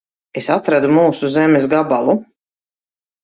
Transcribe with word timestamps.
Es 0.39 0.45
atradu 0.53 0.89
mūsu 0.95 1.29
zemes 1.35 1.69
gabalu. 1.75 2.15